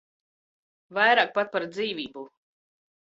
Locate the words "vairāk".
0.99-1.35